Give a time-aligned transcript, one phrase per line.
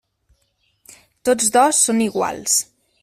[1.29, 2.57] Tots dos són iguals.